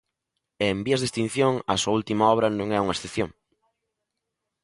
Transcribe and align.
E 0.63 0.65
En 0.73 0.77
vías 0.85 1.01
de 1.01 1.07
extinción, 1.09 1.53
a 1.73 1.75
súa 1.81 1.95
última 1.99 2.25
obra, 2.33 2.47
non 2.59 2.67
é 2.77 2.81
unha 2.83 2.95
excepción. 2.97 3.29